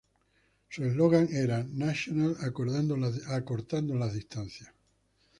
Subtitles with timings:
[0.67, 2.97] Su eslogan era "National, acortando
[3.95, 4.73] las distancias".